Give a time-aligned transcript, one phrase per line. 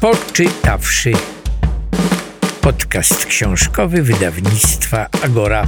[0.00, 1.12] Poczytawszy.
[2.60, 5.66] Podcast książkowy wydawnictwa Agora.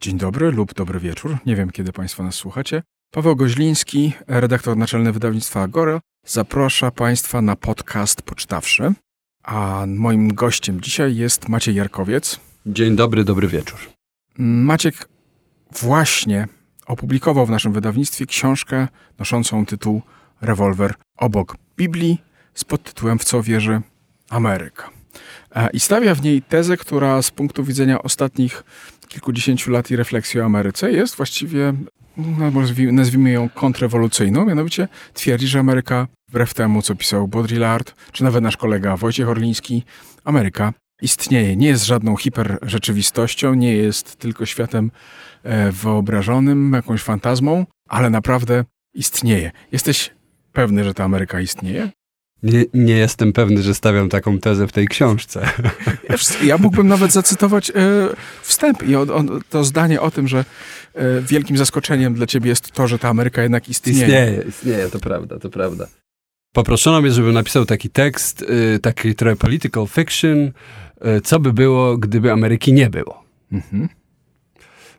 [0.00, 1.36] Dzień dobry lub dobry wieczór.
[1.46, 2.82] Nie wiem, kiedy Państwo nas słuchacie.
[3.10, 8.92] Paweł Goźliński, redaktor naczelny wydawnictwa Agora, zaprasza Państwa na podcast Poczytawszy.
[9.44, 12.40] A moim gościem dzisiaj jest Maciej Jarkowiec.
[12.66, 13.78] Dzień dobry, dobry wieczór.
[14.38, 15.08] Maciek
[15.72, 16.48] właśnie
[16.86, 20.02] opublikował w naszym wydawnictwie książkę noszącą tytuł
[20.40, 22.18] Rewolwer obok Biblii
[22.54, 23.80] z podtytułem W co wierzy
[24.30, 24.90] Ameryka.
[25.54, 28.62] E, I stawia w niej tezę, która z punktu widzenia ostatnich
[29.08, 31.72] kilkudziesięciu lat i refleksji o Ameryce jest właściwie,
[32.16, 32.52] no,
[32.92, 38.56] nazwijmy ją kontrrewolucyjną, mianowicie twierdzi, że Ameryka, wbrew temu, co pisał Baudrillard, czy nawet nasz
[38.56, 39.84] kolega Wojciech Orliński,
[40.24, 40.72] Ameryka
[41.02, 41.56] istnieje.
[41.56, 44.90] Nie jest żadną hiperrzeczywistością, nie jest tylko światem
[45.42, 48.64] e, wyobrażonym, jakąś fantazmą, ale naprawdę
[48.94, 49.50] istnieje.
[49.72, 50.10] Jesteś
[50.52, 51.90] pewny, że ta Ameryka istnieje?
[52.42, 55.48] Nie, nie jestem pewny, że stawiam taką tezę w tej książce.
[56.44, 57.74] Ja mógłbym nawet zacytować e,
[58.42, 58.92] wstęp i
[59.50, 60.44] to zdanie o tym, że
[60.94, 64.00] e, wielkim zaskoczeniem dla ciebie jest to, że ta Ameryka jednak istnieje.
[64.00, 65.86] Istnieje, istnieje, to prawda, to prawda.
[66.56, 71.98] Poproszono mnie, żebym napisał taki tekst, y, taki trochę political fiction, y, co by było,
[71.98, 73.24] gdyby Ameryki nie było.
[73.52, 73.88] Mhm.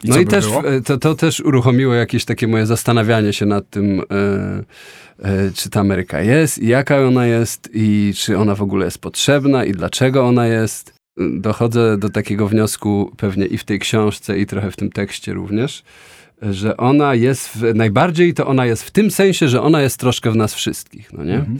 [0.03, 3.45] I no i by też y, to, to też uruchomiło jakieś takie moje zastanawianie się
[3.45, 4.01] nad tym,
[5.55, 9.65] czy ta Ameryka jest, i jaka ona jest, i czy ona w ogóle jest potrzebna,
[9.65, 10.93] i dlaczego ona jest.
[11.39, 15.83] Dochodzę do takiego wniosku pewnie i w tej książce, i trochę w tym tekście również,
[16.41, 20.31] że ona jest, w, najbardziej to ona jest w tym sensie, że ona jest troszkę
[20.31, 21.35] w nas wszystkich, no nie?
[21.35, 21.57] Mhm.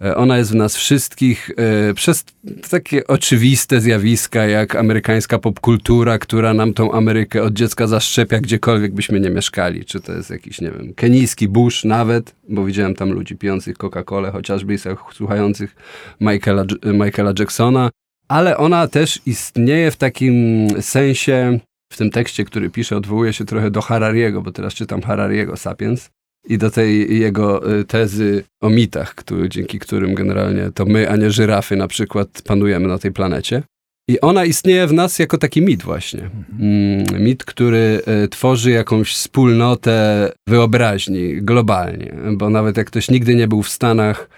[0.00, 1.50] E, ona jest w nas wszystkich
[1.90, 2.24] e, przez
[2.70, 9.20] takie oczywiste zjawiska, jak amerykańska popkultura, która nam tą Amerykę od dziecka zaszczepia, gdziekolwiek byśmy
[9.20, 9.84] nie mieszkali.
[9.84, 14.32] Czy to jest jakiś, nie wiem, kenijski Bush nawet, bo widziałem tam ludzi pijących Coca-Colę,
[14.32, 14.78] chociażby i
[15.12, 15.76] słuchających
[16.20, 17.90] Michaela, Michaela Jacksona.
[18.28, 21.58] Ale ona też istnieje w takim sensie
[21.92, 26.10] w tym tekście, który pisze, odwołuje się trochę do Harariego, bo teraz czytam Harariego Sapiens
[26.48, 31.16] i do tej jego y, tezy o mitach, który, dzięki którym generalnie to my, a
[31.16, 33.62] nie żyrafy na przykład panujemy na tej planecie.
[34.08, 36.30] I ona istnieje w nas jako taki mit właśnie.
[36.52, 37.24] Mhm.
[37.24, 43.62] Mit, który y, tworzy jakąś wspólnotę wyobraźni globalnie, bo nawet jak ktoś nigdy nie był
[43.62, 44.28] w Stanach,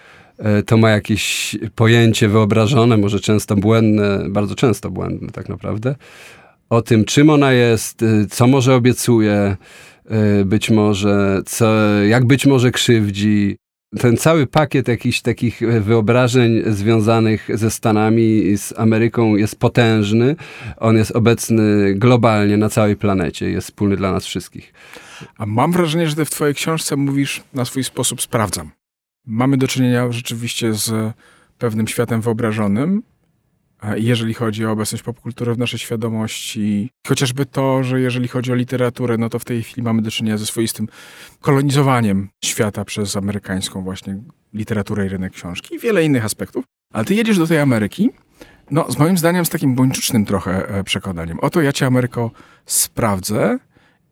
[0.60, 5.94] y, to ma jakieś pojęcie wyobrażone, może często błędne, bardzo często błędne tak naprawdę,
[6.70, 9.56] o tym, czym ona jest, y, co może obiecuje,
[10.40, 13.56] y, być może, co, jak być może krzywdzi.
[14.00, 20.36] Ten cały pakiet jakichś takich wyobrażeń związanych ze Stanami i z Ameryką jest potężny.
[20.76, 24.72] On jest obecny globalnie na całej planecie, jest wspólny dla nas wszystkich.
[25.38, 28.70] A mam wrażenie, że ty w twojej książce mówisz na swój sposób sprawdzam.
[29.26, 31.12] Mamy do czynienia rzeczywiście z
[31.58, 33.02] pewnym światem wyobrażonym,
[33.96, 36.90] jeżeli chodzi o obecność popkultury w naszej świadomości.
[37.08, 40.38] Chociażby to, że jeżeli chodzi o literaturę, no to w tej chwili mamy do czynienia
[40.38, 40.88] ze swoistym
[41.40, 44.18] kolonizowaniem świata przez amerykańską właśnie
[44.54, 46.64] literaturę i rynek książki i wiele innych aspektów.
[46.92, 48.10] Ale ty jedziesz do tej Ameryki,
[48.70, 51.40] no z moim zdaniem z takim bończucznym trochę e, przekonaniem.
[51.40, 52.30] Oto ja cię, Ameryko,
[52.66, 53.58] sprawdzę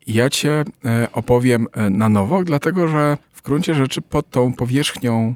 [0.07, 5.35] ja cię e, opowiem e, na nowo, dlatego że w gruncie rzeczy pod tą powierzchnią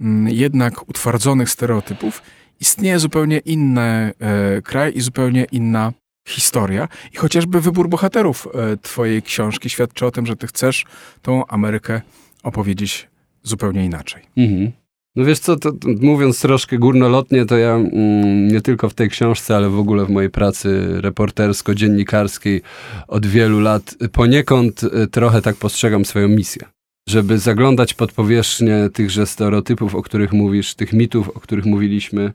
[0.00, 2.22] mm, jednak utwardzonych stereotypów
[2.60, 5.92] istnieje zupełnie inny e, kraj i zupełnie inna
[6.28, 6.88] historia.
[7.12, 10.84] I chociażby wybór bohaterów e, twojej książki świadczy o tym, że ty chcesz
[11.22, 12.00] tą Amerykę
[12.42, 13.08] opowiedzieć
[13.42, 14.22] zupełnie inaczej.
[14.36, 14.72] Mhm.
[15.16, 19.10] No wiesz co, to, to, mówiąc troszkę górnolotnie, to ja mm, nie tylko w tej
[19.10, 22.60] książce, ale w ogóle w mojej pracy reportersko-dziennikarskiej
[23.08, 26.62] od wielu lat poniekąd y, trochę tak postrzegam swoją misję
[27.08, 32.32] żeby zaglądać pod powierzchnię tychże stereotypów, o których mówisz, tych mitów, o których mówiliśmy,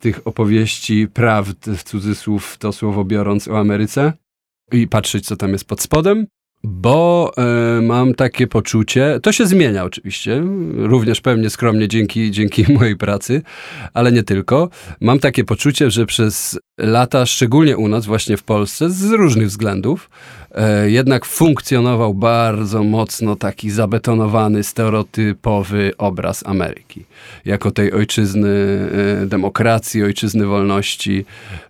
[0.00, 4.12] tych opowieści, prawd, w cudzysłów to słowo biorąc, o Ameryce
[4.72, 6.26] i patrzeć, co tam jest pod spodem,
[6.64, 7.32] bo
[7.78, 10.42] y, mam takie poczucie, to się zmienia oczywiście,
[10.74, 13.42] również pewnie skromnie dzięki, dzięki mojej pracy,
[13.94, 14.68] ale nie tylko.
[15.00, 20.10] Mam takie poczucie, że przez lata, szczególnie u nas, właśnie w Polsce, z różnych względów,
[20.86, 27.04] jednak funkcjonował bardzo mocno taki zabetonowany, stereotypowy obraz Ameryki.
[27.44, 28.48] Jako tej ojczyzny
[29.22, 31.24] e, demokracji, ojczyzny wolności,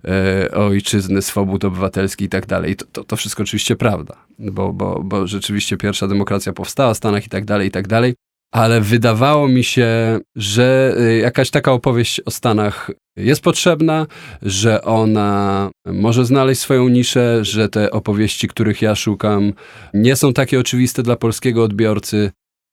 [0.04, 2.76] e, ojczyzny swobód obywatelskich i tak dalej.
[3.06, 7.44] To wszystko oczywiście prawda, bo, bo, bo rzeczywiście pierwsza demokracja powstała w Stanach i tak
[7.44, 8.14] dalej, i tak dalej
[8.56, 14.06] ale wydawało mi się, że y, jakaś taka opowieść o Stanach jest potrzebna,
[14.42, 19.52] że ona może znaleźć swoją niszę, że te opowieści, których ja szukam,
[19.94, 22.30] nie są takie oczywiste dla polskiego odbiorcy.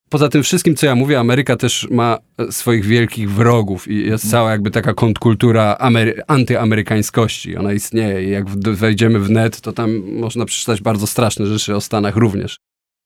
[0.09, 4.31] Poza tym wszystkim, co ja mówię, Ameryka też ma e, swoich wielkich wrogów i jest
[4.31, 7.57] cała jakby taka kontrkultura amery- antyamerykańskości.
[7.57, 11.81] Ona istnieje i jak wejdziemy w net, to tam można przeczytać bardzo straszne rzeczy o
[11.81, 12.57] Stanach również.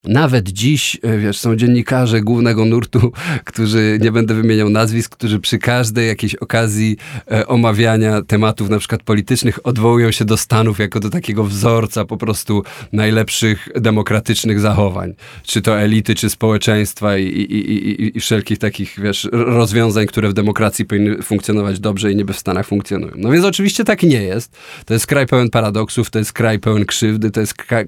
[0.03, 3.11] Nawet dziś, e, wiesz, są dziennikarze głównego nurtu,
[3.45, 6.97] którzy, nie będę wymieniał nazwisk, którzy przy każdej jakiejś okazji
[7.31, 12.17] e, omawiania tematów na przykład politycznych odwołują się do Stanów jako do takiego wzorca po
[12.17, 12.63] prostu
[12.93, 15.13] najlepszych demokratycznych zachowań.
[15.43, 20.33] Czy to elity, czy społeczeństwa i, i, i, i wszelkich takich, wiesz, rozwiązań, które w
[20.33, 23.13] demokracji powinny funkcjonować dobrze i niby w Stanach funkcjonują.
[23.15, 24.57] No więc oczywiście tak nie jest.
[24.85, 27.85] To jest kraj pełen paradoksów, to jest kraj pełen krzywdy, to jest kraj,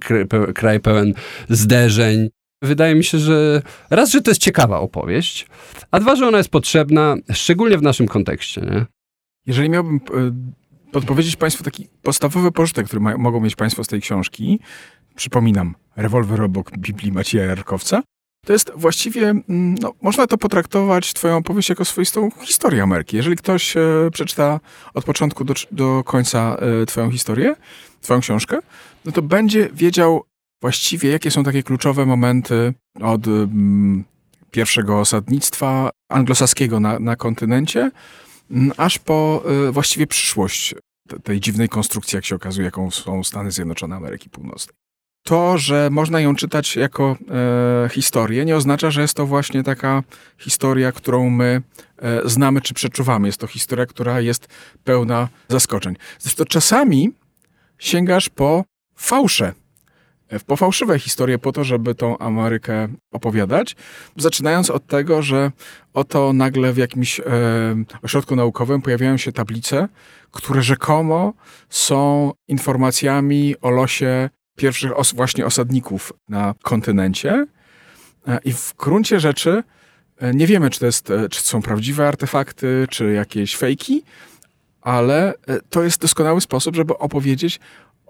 [0.54, 1.14] kraj pełen
[1.50, 1.99] zderzeń,
[2.62, 5.48] Wydaje mi się, że raz, że to jest ciekawa opowieść,
[5.92, 8.62] a dwa, że ona jest potrzebna, szczególnie w naszym kontekście.
[8.62, 8.86] Nie?
[9.46, 10.02] Jeżeli miałbym e,
[10.92, 14.60] podpowiedzieć Państwu taki podstawowy pożytek, który ma, mogą mieć Państwo z tej książki,
[15.16, 18.02] przypominam, rewolwer obok Biblii Macieja Jarkowca,
[18.46, 23.18] to jest właściwie, mm, no, można to potraktować Twoją opowieść jako swoistą historię Ameryki.
[23.18, 23.82] Jeżeli ktoś e,
[24.14, 24.60] przeczyta
[24.94, 27.56] od początku do, do końca e, Twoją historię,
[28.02, 28.60] Twoją książkę,
[29.06, 30.24] no to będzie wiedział,
[30.62, 34.04] właściwie jakie są takie kluczowe momenty od mm,
[34.52, 37.92] pierwszego osadnictwa anglosaskiego na, na kontynencie,
[38.52, 40.76] mm, aż po y, właściwie przyszłość
[41.24, 44.76] tej dziwnej konstrukcji, jak się okazuje, jaką są Stany Zjednoczone Ameryki Północnej.
[45.24, 47.18] To, że można ją czytać jako
[47.86, 50.04] e, historię, nie oznacza, że jest to właśnie taka
[50.38, 51.62] historia, którą my
[51.98, 53.28] e, znamy czy przeczuwamy.
[53.28, 54.48] Jest to historia, która jest
[54.84, 55.96] pełna zaskoczeń.
[56.20, 57.12] Zresztą czasami
[57.80, 58.64] sięgasz po
[58.96, 59.54] fałsze
[60.32, 63.76] w pofałszywe historie po to, żeby tą Amerykę opowiadać,
[64.18, 65.52] zaczynając od tego, że
[65.94, 67.24] oto nagle w jakimś e,
[68.02, 69.88] ośrodku naukowym pojawiają się tablice,
[70.32, 71.34] które rzekomo
[71.70, 77.46] są informacjami o losie pierwszych os właśnie osadników na kontynencie.
[78.28, 79.64] E, I w gruncie rzeczy
[80.18, 84.04] e, nie wiemy, czy to, jest, e, czy to są prawdziwe artefakty, czy jakieś fejki,
[84.82, 87.60] ale e, to jest doskonały sposób, żeby opowiedzieć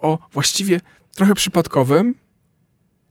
[0.01, 0.79] o właściwie
[1.15, 2.15] trochę przypadkowym,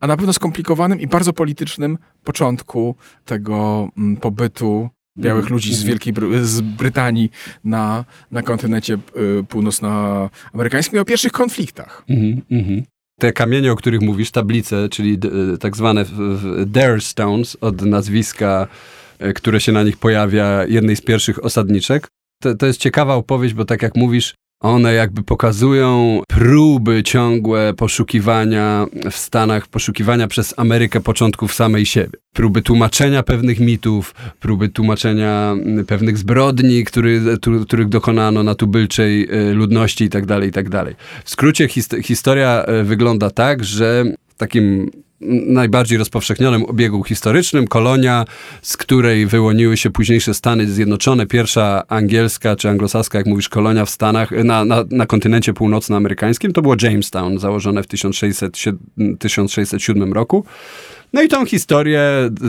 [0.00, 2.94] a na pewno skomplikowanym i bardzo politycznym początku
[3.25, 4.88] tego mm, pobytu
[5.19, 5.55] białych mhm.
[5.55, 5.85] ludzi z.
[5.85, 7.31] Wielkiej Bry z Brytanii
[7.64, 8.99] na, na kontynencie
[9.40, 12.05] y, północnoamerykańskim i o pierwszych konfliktach.
[12.08, 12.82] Mm -hmm.
[13.20, 15.19] Te kamienie, o których mówisz, tablice, czyli
[15.55, 16.05] y, tak zwane
[16.67, 18.69] Dare Stones od nazwiska,
[19.23, 22.08] y, które się na nich pojawia, jednej z pierwszych osadniczek.
[22.43, 28.87] To, to jest ciekawa opowieść, bo tak jak mówisz, one jakby pokazują próby ciągłe poszukiwania
[29.10, 32.19] w Stanach, poszukiwania przez Amerykę początków samej siebie.
[32.32, 39.28] Próby tłumaczenia pewnych mitów, próby tłumaczenia mm, pewnych zbrodni, który, tu, których dokonano na tubylczej
[39.50, 40.84] y, ludności itd., tak itd.
[40.84, 40.94] Tak
[41.25, 44.05] w skrócie hist historia y, wygląda tak, że
[44.37, 44.90] takim
[45.20, 48.25] najbardziej rozpowszechnionym obiegu historycznym, kolonia,
[48.62, 53.91] z której wyłoniły się późniejsze Stany Zjednoczone, pierwsza angielska czy anglosaska, jak mówisz, kolonia w
[53.91, 58.76] Stanach, na, na, na kontynencie północnoamerykańskim, to było Jamestown, założone w 1600,
[59.19, 60.44] 1607 roku.
[61.12, 62.03] No i tą historię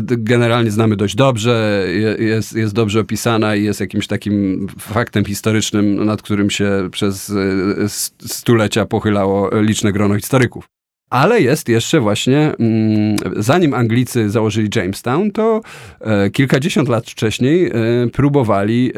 [0.04, 1.86] generalnie znamy dość dobrze,
[2.20, 7.90] jest, jest dobrze opisana i jest jakimś takim faktem historycznym, nad którym się przez e,
[8.28, 10.79] stulecia pochylało liczne grono historyków.
[11.10, 15.62] Ale jest jeszcze właśnie, mm, zanim Anglicy założyli Jamestown, to
[16.02, 17.72] e, kilkadziesiąt lat wcześniej e,
[18.14, 18.92] próbowali,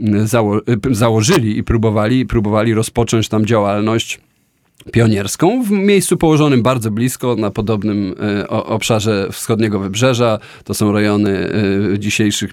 [0.00, 4.20] e, zało założyli i próbowali, próbowali rozpocząć tam działalność
[4.92, 8.14] pionierską w miejscu położonym bardzo blisko na podobnym
[8.48, 10.38] obszarze wschodniego wybrzeża.
[10.64, 11.50] To są rejony
[11.98, 12.50] dzisiejszych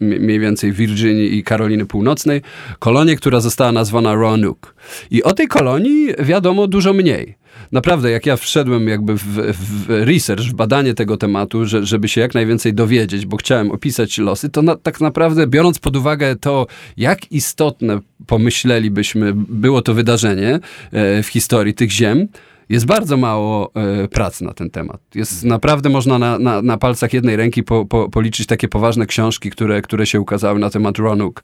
[0.00, 2.42] mniej więcej Virginii i Karoliny Północnej.
[2.78, 4.70] Kolonię, która została nazwana Roanoke.
[5.10, 7.41] I o tej kolonii wiadomo dużo mniej
[7.72, 12.20] naprawdę, jak ja wszedłem jakby w, w research, w badanie tego tematu, że, żeby się
[12.20, 16.66] jak najwięcej dowiedzieć, bo chciałem opisać losy, to na, tak naprawdę biorąc pod uwagę to,
[16.96, 20.60] jak istotne pomyślelibyśmy było to wydarzenie
[20.92, 22.28] e, w historii tych ziem,
[22.68, 25.00] jest bardzo mało e, prac na ten temat.
[25.14, 29.50] Jest naprawdę można na, na, na palcach jednej ręki po, po, policzyć takie poważne książki,
[29.50, 31.42] które, które się ukazały na temat Roanoke.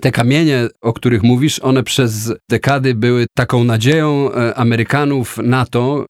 [0.00, 6.06] Te kamienie, o których mówisz, one przez dekady były taką nadzieją e, Amerykanów na to,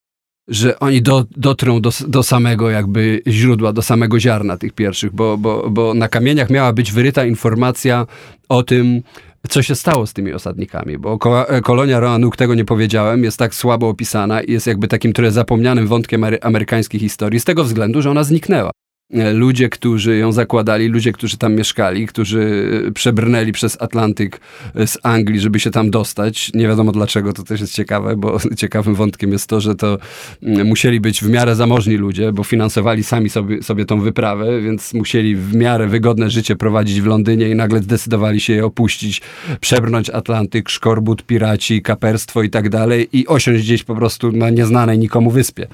[0.48, 5.38] że oni do, dotrą do, do samego jakby źródła, do samego ziarna tych pierwszych, bo,
[5.38, 8.06] bo, bo na kamieniach miała być wyryta informacja
[8.48, 9.02] o tym,
[9.48, 11.18] co się stało z tymi osadnikami, bo
[11.48, 15.30] e, kolonia Roanoke, tego nie powiedziałem, jest tak słabo opisana i jest jakby takim trochę
[15.30, 18.70] zapomnianym wątkiem amerykańskiej historii, z tego względu, że ona zniknęła.
[19.10, 24.40] E, ludzie, którzy ją zakładali, ludzie, którzy tam mieszkali, którzy e, przebrnęli przez Atlantyk
[24.74, 26.50] e, z Anglii, żeby się tam dostać.
[26.54, 29.98] Nie wiadomo dlaczego, to też jest ciekawe, bo ciekawym wątkiem jest to, że to
[30.42, 34.94] mm, musieli być w miarę zamożni ludzie, bo finansowali sami sobie, sobie tą wyprawę, więc
[34.94, 39.22] musieli w miarę wygodne życie prowadzić w Londynie i nagle zdecydowali się je opuścić,
[39.60, 44.98] przebrnąć Atlantyk, szkorbut, piraci, kaperstwo i tak dalej i osiąść gdzieś po prostu na nieznanej
[44.98, 45.66] nikomu wyspie.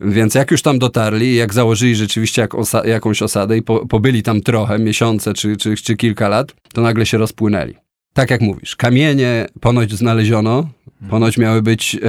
[0.00, 4.22] Więc jak już tam dotarli, jak założyli rzeczywiście jak osa jakąś osadę i po pobyli
[4.22, 7.74] tam trochę, miesiące czy, czy, czy kilka lat, to nagle się rozpłynęli.
[8.14, 10.68] Tak jak mówisz, kamienie ponoć znaleziono,
[11.10, 12.00] ponoć miały być, yy,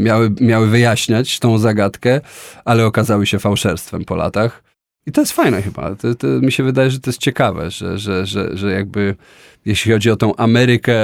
[0.00, 2.20] miały, miały wyjaśniać tą zagadkę,
[2.64, 4.62] ale okazały się fałszerstwem po latach.
[5.06, 5.94] I to jest fajne chyba.
[5.94, 9.14] To, to, mi się wydaje, że to jest ciekawe, że, że, że, że jakby
[9.64, 10.96] jeśli chodzi o tą Amerykę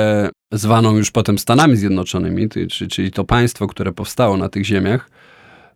[0.53, 5.11] zwaną już potem Stanami Zjednoczonymi, czyli, czyli to państwo, które powstało na tych ziemiach,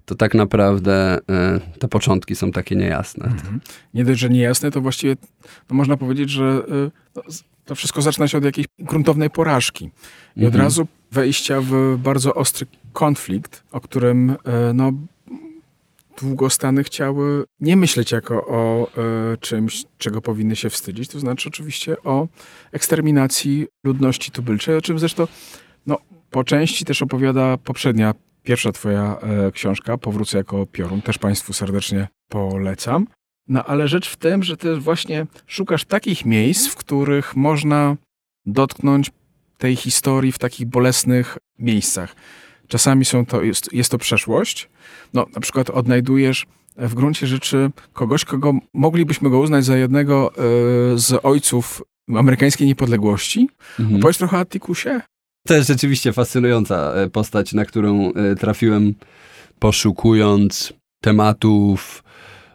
[0.09, 3.25] to tak naprawdę y, te początki są takie niejasne.
[3.25, 3.61] Mhm.
[3.95, 5.17] Nie dość, że niejasne, to właściwie
[5.71, 6.63] no można powiedzieć, że
[7.29, 7.31] y,
[7.65, 9.85] to wszystko zaczyna się od jakiejś gruntownej porażki.
[10.37, 10.49] I mhm.
[10.49, 14.37] od razu wejścia w bardzo ostry konflikt, o którym y,
[14.75, 14.93] no,
[16.21, 18.91] długo Stany chciały nie myśleć jako o
[19.41, 22.29] czymś, czego powinny się wstydzić, to znaczy oczywiście o
[22.73, 25.27] eksterminacji ludności tubylczej, o czym zresztą
[25.87, 25.99] no,
[26.31, 32.09] po części też opowiada poprzednia, pierwsza twoja e, książka, Powrócę jako piorun, też Państwu serdecznie
[32.29, 33.07] polecam.
[33.49, 37.97] No ale rzecz w tym, że ty właśnie szukasz takich miejsc, w których można
[38.47, 39.11] dotknąć
[39.59, 42.17] tej historii w takich bolesnych miejscach.
[42.69, 44.69] Czasami są to, jest, jest to przeszłość.
[45.15, 50.33] No, na przykład odnajdujesz w gruncie rzeczy kogoś, kogo moglibyśmy go uznać za jednego
[50.95, 51.83] y, z ojców
[52.17, 53.49] amerykańskiej niepodległości.
[53.81, 53.99] Mhm.
[53.99, 55.01] Opowiedz trochę o Attikusie?
[55.47, 58.95] To jest rzeczywiście fascynująca e, postać, na którą e, trafiłem
[59.59, 62.05] poszukując tematów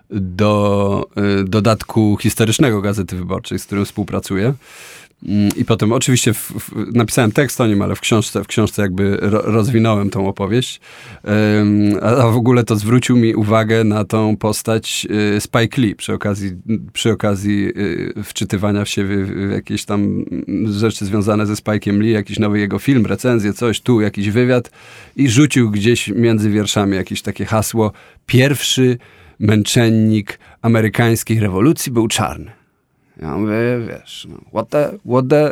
[0.10, 1.06] do
[1.46, 4.54] dodatku historycznego Gazety Wyborczej, z którym współpracuję.
[5.28, 8.82] Mm, I potem oczywiście w, w, napisałem tekst o nim, ale w książce, w książce
[8.82, 10.82] jakby ro, rozwinąłem tą opowieść.
[11.24, 16.14] Um, a, w ogóle to zwrócił mi uwagę na tą postać y, Spike Lee przy
[16.14, 16.52] okazji,
[16.94, 17.68] przy okazji
[18.18, 20.26] y, wczytywania w siebie w jakieś tam
[20.66, 24.72] rzeczy związane ze Spike'iem Lee, jakiś nowy jego film, recenzję, coś, tu jakiś wywiad
[25.16, 27.92] i rzucił gdzieś między wierszami jakieś takie hasło
[28.26, 28.98] pierwszy
[29.40, 32.63] męczennik amerykańskiej rewolucji był czarny.
[33.22, 33.56] Ja mówię,
[33.88, 35.52] wiesz, no, what the, what the...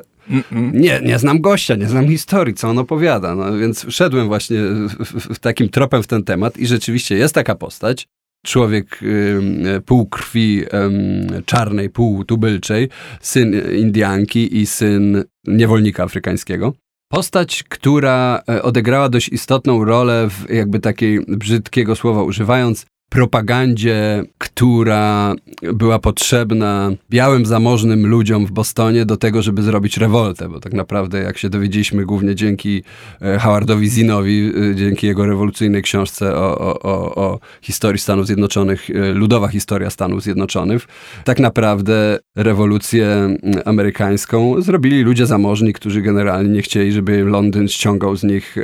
[0.74, 3.36] Nie, nie znam gościa, nie znam historii, co on opowiada.
[3.36, 4.58] No, więc szedłem właśnie
[5.00, 8.08] w, w takim tropem w ten temat i rzeczywiście jest taka postać.
[8.46, 12.90] Człowiek y, pół krwi y, czarnej, pół tubylczej,
[13.22, 16.74] syn Indianki i syn niewolnika afrykańskiego.
[17.12, 25.36] Postać, która e, odegrała dość istotną rolę w jakby takiej brzydkiego słowa używając, propagandzie, która
[25.74, 31.22] była potrzebna białym, zamożnym ludziom w Bostonie do tego, żeby zrobić rewoltę, bo tak naprawdę,
[31.22, 32.84] jak się dowiedzieliśmy, głównie dzięki
[33.22, 38.90] e, Howardowi Zinowi, e, dzięki jego rewolucyjnej książce o, o, o, o historii Stanów Zjednoczonych,
[38.90, 40.88] e, ludowa historia Stanów Zjednoczonych,
[41.24, 48.24] tak naprawdę rewolucję amerykańską zrobili ludzie zamożni, którzy generalnie nie chcieli, żeby Londyn ściągał z
[48.24, 48.56] nich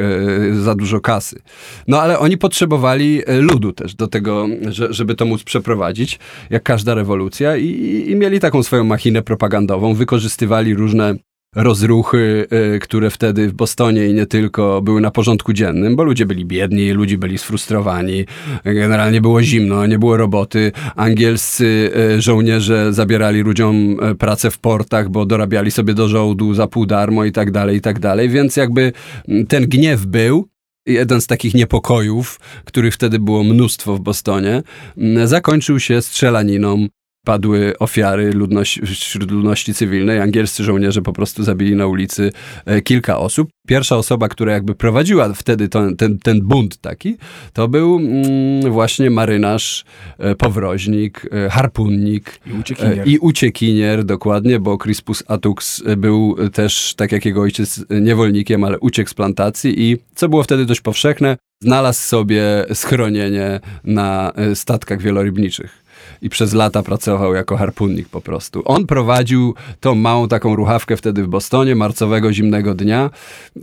[0.62, 1.42] za dużo kasy.
[1.88, 4.37] No ale oni potrzebowali ludu też do tego,
[4.70, 9.94] że, żeby to móc przeprowadzić, jak każda rewolucja i, i mieli taką swoją machinę propagandową,
[9.94, 11.16] wykorzystywali różne
[11.56, 16.26] rozruchy, y, które wtedy w Bostonie i nie tylko były na porządku dziennym, bo ludzie
[16.26, 18.26] byli biedni, ludzie byli sfrustrowani,
[18.66, 20.72] generalnie było zimno, nie było roboty.
[20.96, 26.68] Angielscy y, żołnierze zabierali ludziom y, pracę w portach, bo dorabiali sobie do żołdu za
[26.68, 28.30] pół darmo i tak dalej, i tak dalej.
[28.30, 28.92] Więc jakby
[29.28, 30.48] mm, ten gniew był,
[30.88, 34.64] jeden z takich niepokojów, których wtedy było mnóstwo w Bostonie,
[34.98, 36.88] mm, zakończył się strzelaniną
[37.28, 40.20] padły ofiary ludności, wśród ludności cywilnej.
[40.20, 42.32] Angielscy żołnierze po prostu zabili na ulicy
[42.66, 43.50] e, kilka osób.
[43.68, 47.18] Pierwsza osoba, która jakby prowadziła wtedy ten, ten, ten bunt taki,
[47.54, 49.86] to był mm, właśnie marynarz,
[50.18, 53.08] e, powroźnik, e, harpunnik i uciekinier.
[53.08, 59.10] i uciekinier, dokładnie, bo Crispus Atux był też, tak jak jego ojciec, niewolnikiem, ale uciekł
[59.10, 65.87] z plantacji i co było wtedy dość powszechne, znalazł sobie schronienie na statkach wielorybniczych
[66.22, 68.62] i przez lata pracował jako harpunnik po prostu.
[68.66, 73.10] On prowadził tą małą taką ruchawkę wtedy w Bostonie, marcowego zimnego dnia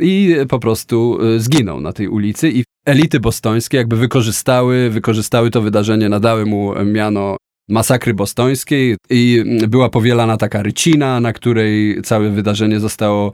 [0.00, 5.62] i po prostu y, zginął na tej ulicy i elity bostońskie jakby wykorzystały, wykorzystały to
[5.62, 7.36] wydarzenie, nadały mu miano
[7.68, 13.32] masakry bostońskiej i była powielana taka rycina, na której całe wydarzenie zostało,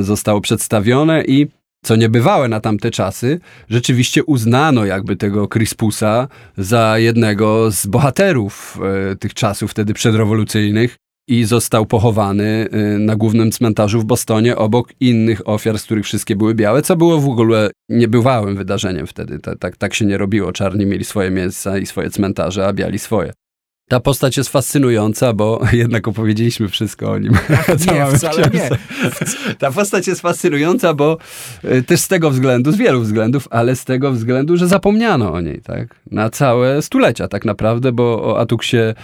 [0.00, 1.46] zostało przedstawione i
[1.82, 8.78] co niebywałe na tamte czasy, rzeczywiście uznano jakby tego Crispusa za jednego z bohaterów
[9.12, 10.96] e, tych czasów wtedy przedrewolucyjnych
[11.28, 16.36] i został pochowany e, na głównym cmentarzu w Bostonie obok innych ofiar, z których wszystkie
[16.36, 19.38] były białe, co było w ogóle niebywałym wydarzeniem wtedy.
[19.38, 20.52] Tak, tak, tak się nie robiło.
[20.52, 23.32] Czarni mieli swoje miejsca i swoje cmentarze, a biali swoje.
[23.90, 27.32] Ta postać jest fascynująca, bo jednak opowiedzieliśmy wszystko o nim.
[27.92, 28.70] nie, wcale nie.
[29.58, 31.18] Ta postać jest fascynująca, bo
[31.64, 35.40] y, też z tego względu, z wielu względów, ale z tego względu, że zapomniano o
[35.40, 36.00] niej, tak?
[36.10, 38.94] Na całe stulecia tak naprawdę, bo o Atuksie yy,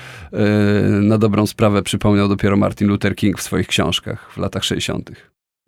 [1.02, 5.11] na dobrą sprawę przypomniał dopiero Martin Luther King w swoich książkach w latach 60.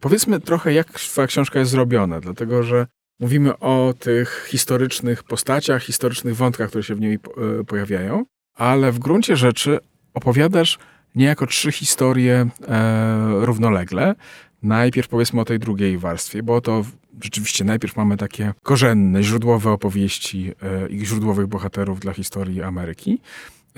[0.00, 2.86] Powiedzmy trochę, jak twoja książka jest zrobiona, dlatego że
[3.20, 7.18] mówimy o tych historycznych postaciach, historycznych wątkach, które się w niej
[7.60, 8.24] y, pojawiają,
[8.58, 9.78] ale w gruncie rzeczy
[10.14, 10.78] opowiadasz
[11.14, 14.14] niejako trzy historie e, równolegle.
[14.62, 16.84] Najpierw powiedzmy o tej drugiej warstwie, bo to
[17.22, 23.20] rzeczywiście najpierw mamy takie korzenne, źródłowe opowieści e, i źródłowych bohaterów dla historii Ameryki.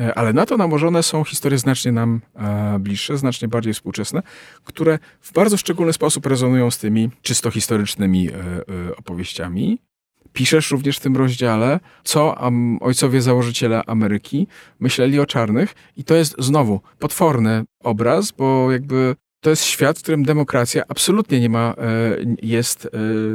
[0.00, 4.22] E, ale na to nałożone są historie znacznie nam e, bliższe, znacznie bardziej współczesne,
[4.64, 9.78] które w bardzo szczególny sposób rezonują z tymi czysto historycznymi e, e, opowieściami.
[10.32, 12.37] Piszesz również w tym rozdziale, co
[12.80, 14.46] ojcowie założyciele Ameryki
[14.80, 20.02] myśleli o czarnych, i to jest znowu potworny obraz, bo jakby to jest świat, w
[20.02, 22.90] którym demokracja absolutnie nie ma, e, jest e,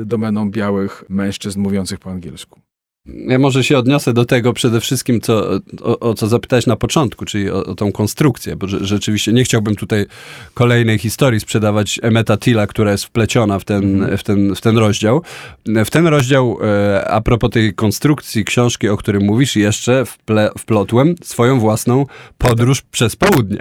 [0.06, 2.60] domeną białych mężczyzn mówiących po angielsku.
[3.06, 5.50] Ja może się odniosę do tego przede wszystkim, co,
[5.82, 9.76] o, o co zapytałeś na początku, czyli o, o tą konstrukcję, bo rzeczywiście nie chciałbym
[9.76, 10.06] tutaj
[10.54, 14.18] kolejnej historii sprzedawać Emeta Tilla, która jest wpleciona w ten, mhm.
[14.18, 15.22] w ten, w ten rozdział.
[15.66, 21.16] W ten rozdział, e, a propos tej konstrukcji książki, o którym mówisz, jeszcze wple, wplotłem
[21.24, 22.06] swoją własną
[22.38, 23.60] podróż przez południe.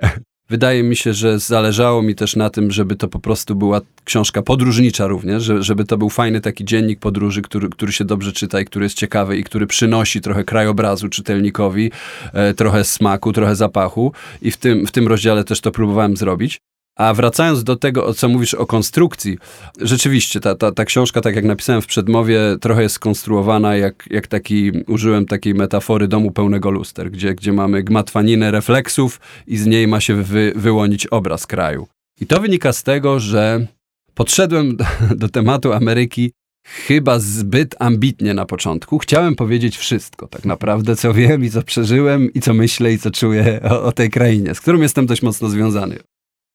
[0.48, 4.42] Wydaje mi się, że zależało mi też na tym, żeby to po prostu była książka
[4.42, 8.64] podróżnicza również, żeby to był fajny taki dziennik podróży, który, który się dobrze czyta i
[8.64, 11.90] który jest ciekawy i który przynosi trochę krajobrazu czytelnikowi,
[12.32, 16.60] e, trochę smaku, trochę zapachu i w tym, w tym rozdziale też to próbowałem zrobić.
[16.96, 19.38] A wracając do tego, co mówisz o konstrukcji,
[19.80, 24.26] rzeczywiście ta, ta, ta książka, tak jak napisałem w przedmowie, trochę jest skonstruowana jak, jak
[24.26, 29.88] taki, użyłem takiej metafory domu pełnego luster, gdzie, gdzie mamy gmatwaninę refleksów i z niej
[29.88, 31.86] ma się wy, wyłonić obraz kraju.
[32.20, 33.66] I to wynika z tego, że
[34.14, 34.84] podszedłem do,
[35.16, 36.32] do tematu Ameryki
[36.66, 38.98] chyba zbyt ambitnie na początku.
[38.98, 43.10] Chciałem powiedzieć wszystko, tak naprawdę, co wiem i co przeżyłem i co myślę i co
[43.10, 45.98] czuję o, o tej krainie, z którą jestem dość mocno związany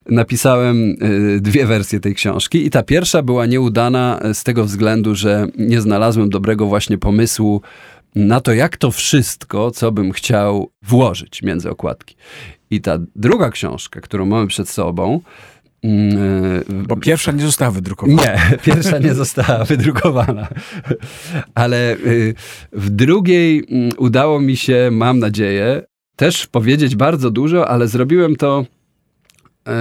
[0.05, 0.95] napisałem
[1.35, 5.81] y, dwie wersje tej książki i ta pierwsza była nieudana z tego względu, że nie
[5.81, 7.61] znalazłem dobrego właśnie pomysłu
[8.15, 12.15] na to, jak to wszystko, co bym chciał włożyć między okładki.
[12.71, 15.21] I ta druga książka, którą mamy przed sobą,
[15.83, 18.21] mm, y, bo pierwsza nie została wydrukowana.
[18.23, 20.47] Nie, pierwsza nie została wydrukowana.
[21.55, 22.33] Ale y,
[22.71, 25.81] w drugiej mm, udało mi się, mam nadzieję,
[26.15, 28.65] też powiedzieć bardzo dużo, ale zrobiłem to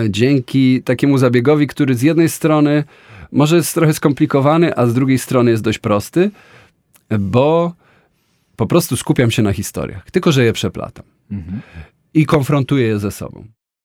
[0.08, 2.84] dzięki takiemu zabiegowi, który z jednej strony
[3.32, 6.30] może jest trochę skomplikowany, a z drugiej strony jest dość prosty,
[7.18, 7.74] bo
[8.56, 11.04] po prostu skupiam się na historiach, tylko że je przeplatam.
[11.30, 11.60] Mhm.
[12.14, 13.44] I konfrontuję je ze sobą.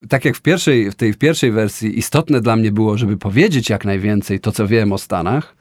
[0.10, 3.70] Tak jak w, pierwszej, w tej w pierwszej wersji istotne dla mnie było, żeby powiedzieć
[3.70, 5.56] jak najwięcej to, co wiem o Stanach,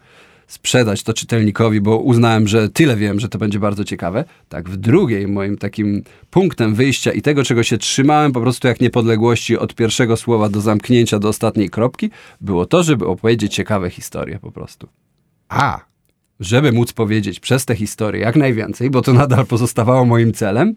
[0.46, 4.24] sprzedać to czytelnikowi, bo uznałem, że tyle wiem, że to będzie bardzo ciekawe.
[4.48, 8.80] Tak, w drugiej moim takim punktem wyjścia i tego, czego się trzymałem po prostu jak
[8.80, 14.38] niepodległości od pierwszego słowa do zamknięcia do ostatniej kropki, było to, żeby opowiedzieć ciekawe historie
[14.38, 14.88] po prostu.
[15.48, 15.80] A,
[16.40, 20.74] żeby móc powiedzieć przez te historie jak najwięcej, bo to nadal pozostawało moim celem,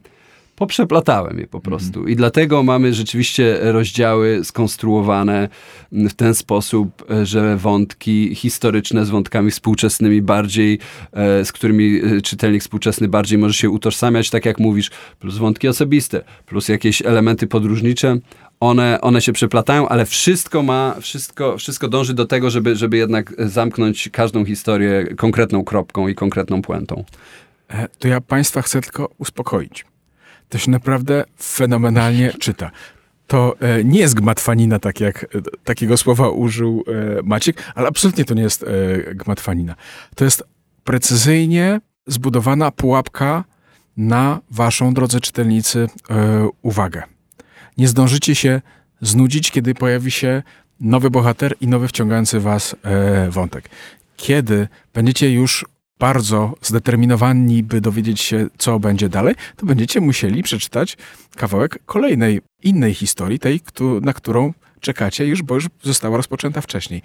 [0.55, 1.61] poprzeplatałem je po mhm.
[1.61, 1.99] prostu.
[1.99, 2.11] Mm.
[2.11, 5.49] I dlatego mamy rzeczywiście rozdziały skonstruowane
[5.91, 10.79] w ten sposób, że wątki historyczne z wątkami współczesnymi bardziej,
[11.13, 15.67] e, z którymi e, czytelnik współczesny bardziej może się utożsamiać, tak jak mówisz, plus wątki
[15.67, 18.17] osobiste, plus jakieś elementy podróżnicze,
[18.59, 23.33] one, one się przeplatają, ale wszystko ma, wszystko, wszystko dąży do tego, żeby, żeby jednak
[23.39, 27.03] zamknąć każdą historię konkretną kropką i konkretną puentą.
[27.69, 29.85] E, to ja Państwa chcę tylko uspokoić
[30.49, 32.71] to się naprawdę fenomenalnie czyta.
[33.27, 35.27] To e, nie jest gmatwanina, tak jak e,
[35.63, 38.65] takiego słowa użył e, Maciek, ale absolutnie to nie jest
[39.15, 39.75] gmatwanina.
[40.15, 40.43] To jest
[40.83, 43.43] precyzyjnie zbudowana pułapka
[43.97, 45.89] na waszą, drodzy czytelnicy,
[46.61, 47.03] uwagę.
[47.77, 48.61] Nie zdążycie się
[49.01, 50.43] znudzić, kiedy pojawi się
[50.79, 52.75] nowy bohater i nowy wciągający was
[53.29, 53.69] wątek.
[54.17, 55.65] Kiedy będziecie już
[55.99, 60.97] bardzo zdeterminowani, by dowiedzieć się, co będzie dalej, to będziecie musieli przeczytać
[61.35, 63.61] kawałek kolejnej, innej historii, tej,
[64.01, 67.01] na którą czekacie już, bo już została rozpoczęta wcześniej.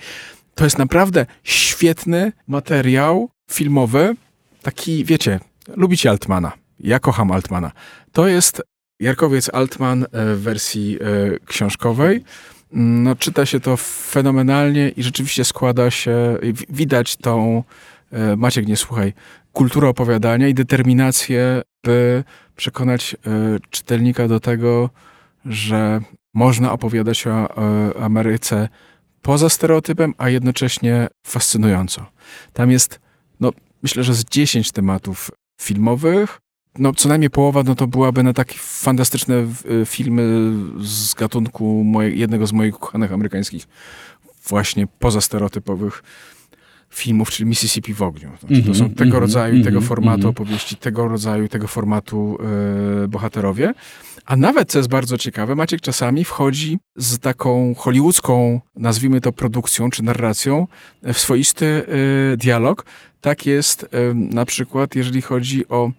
[0.55, 4.17] To jest naprawdę świetny materiał filmowy.
[4.63, 5.41] Taki, wiecie,
[5.77, 6.53] lubicie Altmana.
[6.81, 7.73] Ja kocham Altmana.
[8.13, 8.63] To jest
[9.01, 12.25] Jarkowiec Altman e, w wersji e, książkowej.
[12.73, 13.77] No, czyta się to
[14.11, 17.65] fenomenalnie i rzeczywiście składa się, widać tą,
[18.37, 19.13] Maciek nie słuchaj,
[19.53, 22.25] kulturę opowiadania i determinację, by
[22.57, 23.17] przekonać
[23.71, 24.91] czytelnika do tego,
[25.45, 26.01] że
[26.35, 27.49] można opowiadać o
[28.05, 28.69] Ameryce
[29.23, 32.07] poza stereotypem, a jednocześnie fascynująco.
[32.53, 33.01] Tam jest,
[33.41, 36.41] no, myślę, że z 10 tematów filmowych,
[36.79, 42.11] no co najmniej połowa, no to byłaby na takie fantastyczne y, filmy z gatunku moje,
[42.11, 43.69] jednego z moich kochanych amerykańskich,
[44.49, 46.03] właśnie poza stereotypowych
[46.91, 48.29] filmów, czyli Mississippi w ogniu.
[48.41, 50.31] Znaczy, mm -hmm, to są tego mm -hmm, rodzaju, mm -hmm, tego mhm, formatu mhm.
[50.31, 52.39] opowieści, tego rodzaju, tego formatu
[53.05, 53.75] y, bohaterowie.
[54.27, 59.91] A nawet, co jest bardzo ciekawe, Maciek czasami wchodzi z taką hollywoodzką, nazwijmy to produkcją
[59.91, 60.67] czy narracją,
[61.03, 61.67] w swoisty
[62.33, 62.85] y, dialog.
[63.21, 65.91] Tak jest y, na przykład, jeżeli chodzi o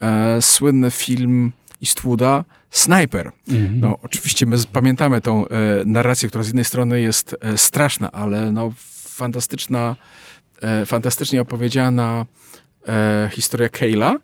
[0.00, 1.52] e, słynny film
[1.82, 3.32] Eastwooda Sniper.
[3.48, 3.80] Mhm.
[3.80, 5.50] No, oczywiście my pamiętamy tą e,
[5.84, 8.72] narrację, która z jednej strony jest e, straszna, ale no,
[9.08, 9.96] fantastyczna, e,
[10.86, 12.26] fantastycznie opowiedziana
[12.88, 14.16] e, historia Kayla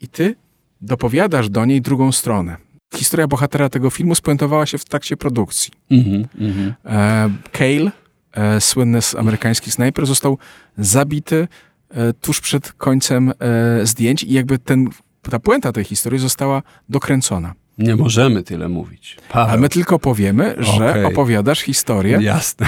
[0.00, 0.34] i ty
[0.80, 2.56] dopowiadasz do niej drugą stronę.
[2.94, 5.70] Historia bohatera tego filmu spuentowała się w trakcie produkcji.
[5.90, 6.74] Mhm, mhm.
[6.84, 7.90] E, Cale,
[8.32, 10.38] e, słynny amerykański snajper, został
[10.78, 11.48] zabity
[11.94, 14.88] E, tuż przed końcem e, zdjęć i jakby ten,
[15.22, 17.54] ta puenta tej historii została dokręcona.
[17.78, 19.16] Nie możemy tyle mówić.
[19.28, 19.54] Paweł.
[19.54, 21.06] A my tylko powiemy, że okay.
[21.06, 22.18] opowiadasz historię.
[22.20, 22.66] Jasne.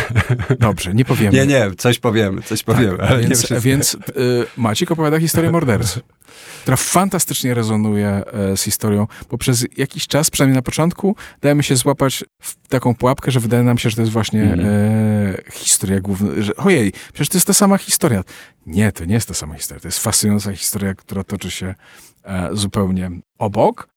[0.60, 1.36] Dobrze, nie powiemy.
[1.36, 2.98] Nie, nie, coś powiemy, coś tak, powiemy.
[3.28, 3.98] więc więc y,
[4.56, 6.00] Maciek opowiada historię mordercy
[6.64, 11.76] która fantastycznie rezonuje e, z historią, bo przez jakiś czas, przynajmniej na początku, dajemy się
[11.76, 14.66] złapać w taką pułapkę, że wydaje nam się, że to jest właśnie mm.
[14.66, 18.24] e, historia główna, że ojej, przecież to jest ta sama historia.
[18.66, 21.74] Nie, to nie jest ta sama historia, to jest fascynująca historia, która toczy się
[22.24, 23.93] e, zupełnie obok.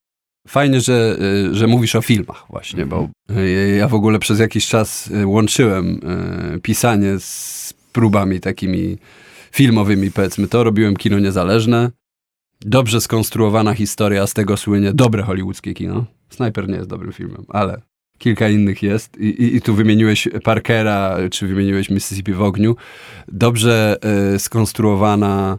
[0.47, 1.17] Fajnie, że,
[1.49, 5.99] e, że mówisz o filmach właśnie, bo e, ja w ogóle przez jakiś czas łączyłem
[6.62, 8.97] pisanie z próbami takimi
[9.51, 10.63] filmowymi, powiedzmy to.
[10.63, 11.91] Robiłem kino niezależne,
[12.62, 16.05] dobrze skonstruowana historia, z tego słynie dobre hollywoodzkie kino.
[16.29, 17.81] Sniper nie jest dobrym filmem, ale
[18.17, 19.17] kilka innych jest.
[19.17, 22.75] I, i, i tu wymieniłeś Parkera, czy wymieniłeś Mississippi w ogniu.
[23.27, 25.57] Dobrze e, skonstruowana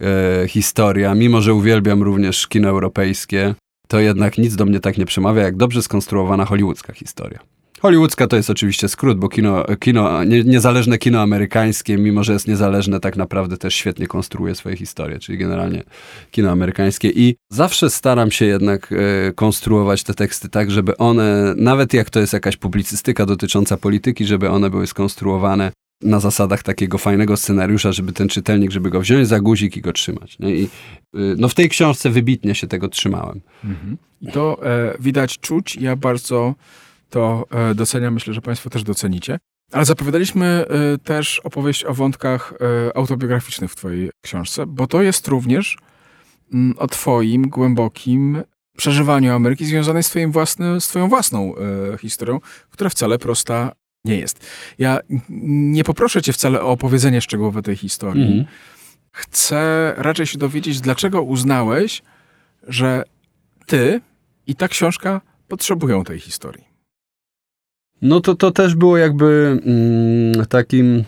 [0.00, 3.54] e, historia, mimo że uwielbiam również kino europejskie,
[3.88, 7.38] to jednak nic do mnie tak nie przemawia, jak dobrze skonstruowana hollywoodzka historia.
[7.80, 12.48] Hollywoodzka to jest oczywiście skrót, bo kino, kino nie, niezależne kino amerykańskie, mimo że jest
[12.48, 15.82] niezależne, tak naprawdę też świetnie konstruuje swoje historie, czyli generalnie
[16.30, 17.10] kino amerykańskie.
[17.10, 22.20] I zawsze staram się jednak e, konstruować te teksty tak, żeby one, nawet jak to
[22.20, 25.72] jest jakaś publicystyka dotycząca polityki, żeby one były skonstruowane
[26.02, 29.92] na zasadach takiego fajnego scenariusza, żeby ten czytelnik, żeby go wziąć za guzik i go
[29.92, 30.38] trzymać.
[30.38, 30.54] Nie?
[30.54, 30.68] I y,
[31.14, 33.40] no w tej książce wybitnie się tego trzymałem.
[33.64, 33.96] Mhm.
[34.32, 35.76] To e, widać, czuć.
[35.76, 36.54] Ja bardzo
[37.10, 38.14] to e, doceniam.
[38.14, 39.38] Myślę, że Państwo też docenicie.
[39.72, 45.28] Ale zapowiadaliśmy e, też opowieść o wątkach e, autobiograficznych w Twojej książce, bo to jest
[45.28, 45.78] również
[46.52, 48.42] mm, o Twoim głębokim
[48.76, 51.54] przeżywaniu Ameryki związanej z, twoim własny, z Twoją własną
[52.00, 53.72] historią, która wcale prosta
[54.04, 54.46] nie jest.
[54.78, 58.32] Ja nie poproszę Cię wcale o opowiedzenie szczegółowe tej historii.
[58.32, 58.44] Mm.
[59.12, 62.02] Chcę raczej się dowiedzieć, dlaczego uznałeś,
[62.68, 63.04] że
[63.66, 64.00] Ty
[64.46, 66.64] i ta książka potrzebują tej historii.
[68.02, 71.04] No to to też było jakby mm, takim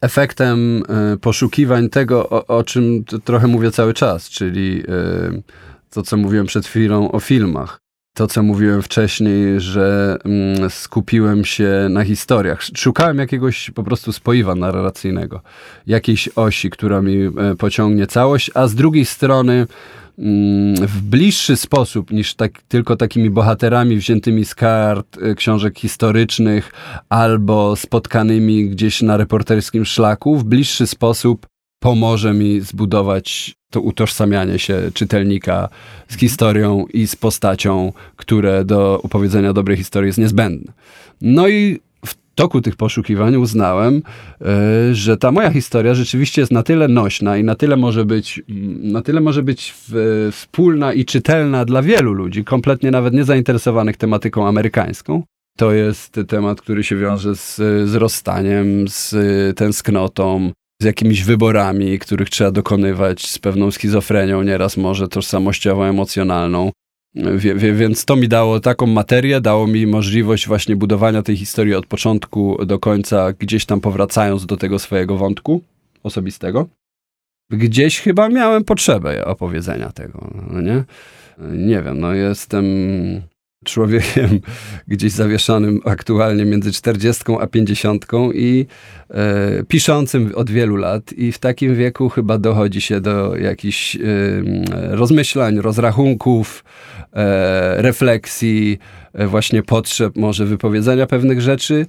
[0.00, 0.82] efektem
[1.14, 5.42] y, poszukiwań tego, o, o czym trochę mówię cały czas, czyli y,
[5.90, 7.79] to, co mówiłem przed chwilą o filmach.
[8.14, 12.62] To, co mówiłem wcześniej, że mm, skupiłem się na historiach.
[12.76, 15.40] Szukałem jakiegoś po prostu spoiwa narracyjnego,
[15.86, 19.66] jakiejś osi, która mi y, pociągnie całość, a z drugiej strony
[20.20, 26.72] Mm, w bliższy sposób niż tak, tylko takimi bohaterami wziętymi z kart y, książek historycznych
[27.08, 31.46] albo spotkanymi gdzieś na reporterskim szlaku, w bliższy sposób
[31.82, 35.68] pomoże mi zbudować to utożsamianie się czytelnika
[36.08, 40.72] z historią i z postacią, które do opowiedzenia dobrej historii jest niezbędne.
[41.20, 41.80] No i
[42.34, 44.02] toku tych poszukiwań uznałem,
[44.40, 48.42] e, że ta moja historia rzeczywiście jest na tyle nośna i na tyle może być,
[48.50, 49.74] mm, na tyle może być
[50.32, 55.22] wspólna i czytelna dla wielu ludzi, kompletnie nawet niezainteresowanych tematyką amerykańską.
[55.58, 57.56] To jest temat, który się wiąże z,
[57.90, 59.14] z rozstaniem, z
[59.56, 66.72] tęsknotą, z jakimiś wyborami, których trzeba dokonywać, z pewną schizofrenią, nieraz może tożsamościowo emocjonalną.
[67.14, 71.74] Wie, wie, więc to mi dało taką materię, dało mi możliwość właśnie budowania tej historii
[71.74, 75.62] od początku do końca, gdzieś tam powracając do tego swojego wątku
[76.02, 76.68] osobistego.
[77.50, 80.84] Gdzieś chyba miałem potrzebę opowiedzenia tego, no nie?
[81.52, 82.64] Nie wiem, no jestem
[83.64, 84.40] człowiekiem
[84.88, 88.66] gdzieś zawieszonym aktualnie między 40 a 50 i
[89.10, 94.00] e, piszącym od wielu lat i w takim wieku chyba dochodzi się do jakichś e,
[94.90, 96.64] rozmyślań, rozrachunków,
[97.12, 98.78] e, refleksji,
[99.12, 101.86] e, właśnie potrzeb może wypowiedzenia pewnych rzeczy,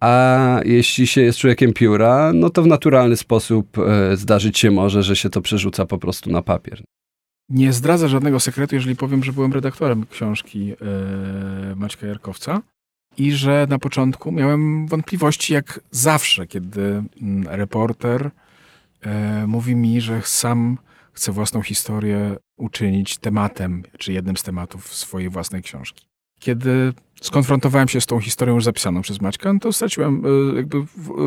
[0.00, 5.02] a jeśli się jest człowiekiem pióra, no to w naturalny sposób e, zdarzyć się może,
[5.02, 6.82] że się to przerzuca po prostu na papier.
[7.52, 10.76] Nie zdradzę żadnego sekretu, jeżeli powiem, że byłem redaktorem książki e,
[11.76, 12.62] Maćka Jarkowca
[13.16, 18.30] i że na początku miałem wątpliwości, jak zawsze, kiedy mm, reporter
[19.00, 20.78] e, mówi mi, że sam
[21.12, 26.06] chce własną historię uczynić tematem, czy jednym z tematów swojej własnej książki.
[26.40, 30.78] Kiedy skonfrontowałem się z tą historią już zapisaną przez Maćka, no to straciłem, e, jakby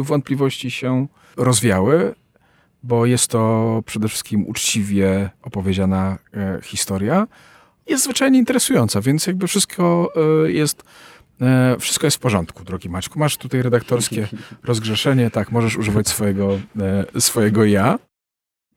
[0.01, 1.07] wątpliwości się
[1.37, 2.15] rozwiały
[2.85, 7.27] bo jest to przede wszystkim uczciwie opowiedziana e, historia.
[7.87, 10.11] Jest zwyczajnie interesująca, więc jakby wszystko
[10.45, 10.83] e, jest
[11.41, 13.19] e, wszystko jest w porządku, drogi Maćku.
[13.19, 14.27] Masz tutaj redaktorskie
[14.63, 16.59] rozgrzeszenie, tak, możesz używać swojego,
[17.19, 17.99] swojego ja.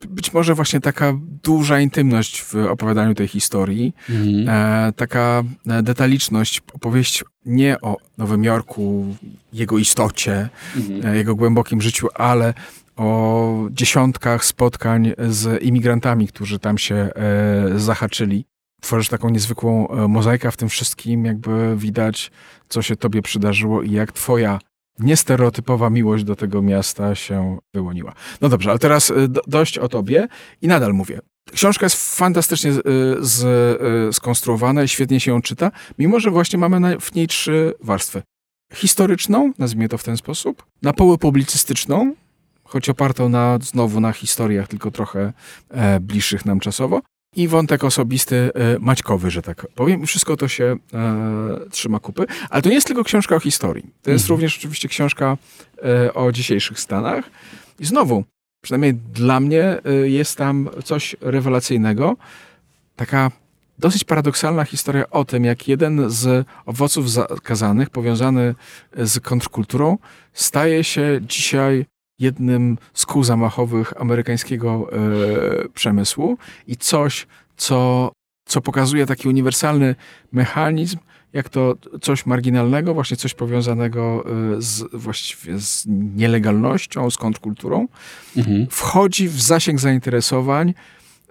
[0.09, 4.93] Być może właśnie taka duża intymność w opowiadaniu tej historii, mhm.
[4.93, 5.43] taka
[5.83, 9.17] detaliczność, opowieść nie o Nowym Jorku,
[9.53, 11.15] jego istocie, mhm.
[11.15, 12.55] jego głębokim życiu, ale
[12.99, 17.11] o dziesiątkach spotkań z imigrantami, którzy tam się e,
[17.77, 18.45] zahaczyli.
[18.81, 22.31] Tworzysz taką niezwykłą e, mozaikę, w tym wszystkim jakby widać,
[22.69, 24.59] co się tobie przydarzyło i jak twoja
[24.99, 28.13] niestereotypowa miłość do tego miasta się wyłoniła.
[28.41, 30.29] No dobrze, ale teraz e, do, dość o tobie
[30.63, 31.21] i nadal mówię.
[31.53, 32.83] Książka jest fantastycznie z,
[33.21, 37.75] z, skonstruowana i świetnie się ją czyta, mimo że właśnie mamy na, w niej trzy
[37.81, 38.23] warstwy.
[38.75, 42.15] Historyczną, nazwijmy to w ten sposób, na połę publicystyczną,
[42.69, 45.33] choć opartą na, znowu na historiach, tylko trochę
[45.71, 47.01] e, bliższych nam czasowo.
[47.37, 50.07] I wątek osobisty e, Maćkowy, że tak powiem.
[50.07, 52.27] Wszystko to się e, trzyma kupy.
[52.51, 53.87] Ale to nie jest tylko książka o historii.
[54.03, 54.31] To jest mhm.
[54.31, 55.37] również oczywiście książka
[55.85, 57.31] e, o dzisiejszych Stanach.
[57.79, 58.25] I znowu,
[58.65, 62.17] przynajmniej dla mnie, e, jest tam coś rewelacyjnego.
[62.97, 63.31] Taka
[63.79, 68.55] dosyć paradoksalna historia o tym, jak jeden z owoców zakazanych, powiązany
[68.97, 69.99] z kontrkulturą,
[70.33, 71.87] staje się dzisiaj
[72.19, 77.27] jednym z kół zamachowych amerykańskiego e, przemysłu i coś,
[77.57, 78.13] co,
[78.45, 79.95] co pokazuje taki uniwersalny
[80.33, 80.99] mechanizm,
[81.33, 84.25] jak to coś marginalnego, właśnie coś powiązanego
[84.57, 85.85] e, z, właściwie z
[86.17, 87.89] nielegalnością, z kontrkulturą,
[88.37, 88.67] mhm.
[88.71, 90.75] wchodzi w zasięg zainteresowań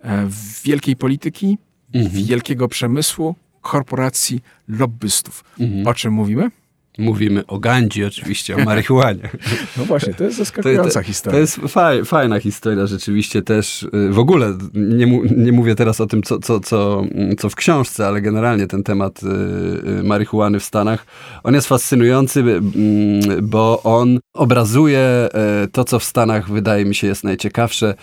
[0.04, 0.30] e,
[0.64, 1.58] wielkiej polityki,
[1.94, 2.26] mhm.
[2.26, 5.44] wielkiego przemysłu, korporacji, lobbystów.
[5.60, 5.88] Mhm.
[5.88, 6.52] O czym mówimy?
[6.98, 9.30] Mówimy o gandzi oczywiście, o marihuanie.
[9.78, 11.36] No właśnie, to jest zaskakująca to, to, historia.
[11.36, 13.84] To jest faj, fajna historia rzeczywiście też.
[13.84, 17.04] Y, w ogóle nie, nie mówię teraz o tym, co, co, co,
[17.40, 19.28] co w książce, ale generalnie ten temat y,
[20.00, 21.06] y, marihuany w Stanach,
[21.44, 22.44] on jest fascynujący,
[23.42, 25.30] bo on obrazuje
[25.72, 27.96] to, co w Stanach wydaje mi się jest najciekawsze,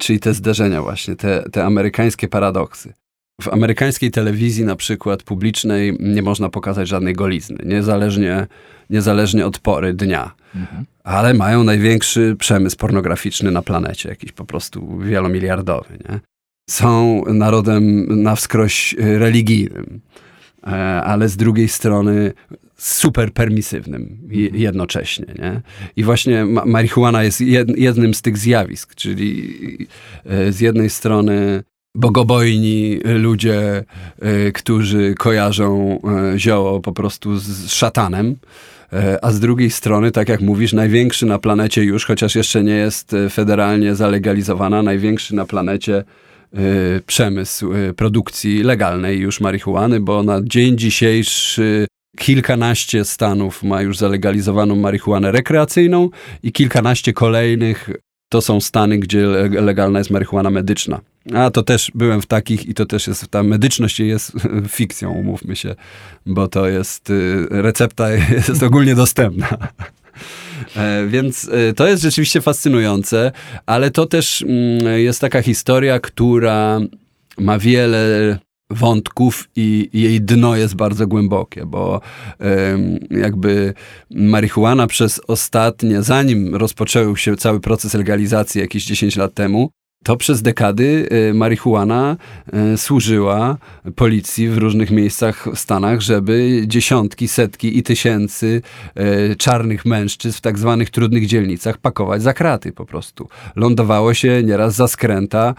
[0.00, 2.94] czyli te zderzenia właśnie, te, te amerykańskie paradoksy.
[3.40, 8.46] W amerykańskiej telewizji, na przykład publicznej, nie można pokazać żadnej golizny, niezależnie,
[8.90, 10.34] niezależnie od pory dnia.
[10.54, 10.84] Mhm.
[11.04, 15.98] Ale mają największy przemysł pornograficzny na planecie, jakiś po prostu wielomiliardowy.
[16.08, 16.20] Nie?
[16.70, 20.00] Są narodem na wskroś religijnym,
[20.66, 20.70] e,
[21.02, 22.32] ale z drugiej strony
[22.76, 24.56] super permisywnym mhm.
[24.56, 25.26] jednocześnie.
[25.38, 25.60] Nie?
[25.96, 27.40] I właśnie marihuana jest
[27.76, 29.88] jednym z tych zjawisk, czyli
[30.24, 31.62] e, z jednej strony
[31.94, 33.84] bogobojni ludzie,
[34.46, 35.98] y, którzy kojarzą
[36.34, 38.36] y, zioło po prostu z szatanem.
[38.92, 42.74] Y, a z drugiej strony, tak jak mówisz, największy na planecie już, chociaż jeszcze nie
[42.74, 46.04] jest federalnie zalegalizowana, największy na planecie
[47.06, 51.86] przemysł produkcji legalnej już marihuany, bo na dzień dzisiejszy
[52.18, 56.10] kilkanaście stanów ma już zalegalizowaną marihuanę rekreacyjną
[56.42, 57.90] i kilkanaście kolejnych
[58.32, 59.26] to są stany, gdzie
[59.60, 61.00] legalna jest marihuana medyczna.
[61.34, 64.32] A to też byłem w takich i to też jest, ta medyczność jest
[64.78, 65.74] fikcją, umówmy się,
[66.26, 68.10] bo to jest, y, recepta
[68.48, 69.48] jest ogólnie dostępna.
[70.76, 73.32] E, więc y, to jest rzeczywiście fascynujące,
[73.66, 76.80] ale to też mm, jest taka historia, która
[77.38, 78.38] ma wiele
[78.72, 82.00] wątków i jej dno jest bardzo głębokie, bo
[83.10, 83.74] jakby
[84.10, 89.70] marihuana przez ostatnie, zanim rozpoczął się cały proces legalizacji jakieś 10 lat temu,
[90.02, 92.16] to przez dekady y, marihuana
[92.74, 93.56] y, służyła
[93.96, 98.62] policji w różnych miejscach w Stanach, żeby dziesiątki, setki i tysięcy
[99.30, 103.28] y, czarnych mężczyzn w tak zwanych trudnych dzielnicach pakować za kraty po prostu.
[103.56, 105.54] Lądowało się nieraz za skręta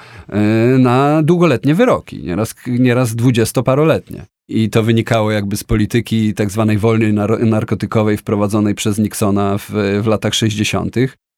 [0.80, 4.26] na długoletnie wyroki, nieraz, nieraz dwudziestoparoletnie.
[4.48, 10.08] I to wynikało jakby z polityki tak zwanej wolny narkotykowej wprowadzonej przez Nixona w, w
[10.08, 10.96] latach 60.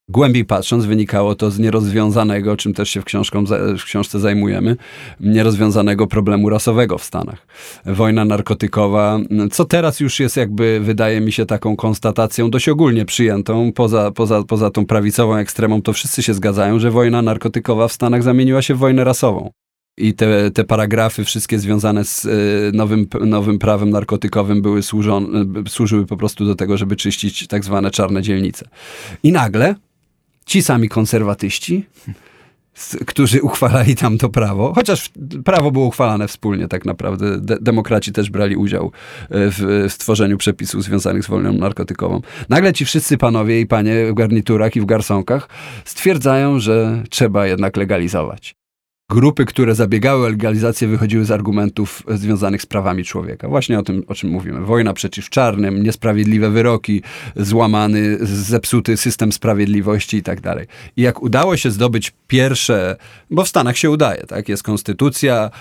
[0.09, 3.43] Głębiej patrząc, wynikało to z nierozwiązanego, czym też się w, książką,
[3.79, 4.75] w książce zajmujemy,
[5.19, 7.47] nierozwiązanego problemu rasowego w Stanach.
[7.85, 9.19] Wojna narkotykowa,
[9.51, 14.43] co teraz już jest jakby, wydaje mi się, taką konstatacją dość ogólnie przyjętą, poza, poza,
[14.43, 18.75] poza tą prawicową ekstremą, to wszyscy się zgadzają, że wojna narkotykowa w Stanach zamieniła się
[18.75, 19.51] w wojnę rasową.
[19.97, 26.05] I te, te paragrafy, wszystkie związane z y, nowym, nowym prawem narkotykowym, były służone, służyły
[26.05, 28.67] po prostu do tego, żeby czyścić tak zwane czarne dzielnice.
[29.23, 29.75] I nagle
[30.45, 31.85] ci sami konserwatyści,
[33.05, 35.11] którzy uchwalali tam to prawo, chociaż
[35.45, 38.91] prawo było uchwalane wspólnie tak naprawdę, de demokraci też brali udział e,
[39.29, 42.21] w stworzeniu przepisów związanych z wolną narkotykową.
[42.49, 45.49] Nagle ci wszyscy panowie i panie w garniturach i w garsonkach
[45.85, 48.55] stwierdzają, że trzeba jednak legalizować
[49.09, 53.47] grupy, które zabiegały o legalizację, wychodziły z argumentów związanych z prawami człowieka.
[53.47, 54.61] Właśnie o tym, o czym mówimy.
[54.61, 57.01] Wojna przeciw czarnym, niesprawiedliwe wyroki,
[57.35, 60.67] złamany, zepsuty system sprawiedliwości i tak dalej.
[60.97, 62.95] I jak udało się zdobyć pierwsze,
[63.31, 64.49] bo w Stanach się udaje, tak?
[64.49, 65.51] Jest konstytucja,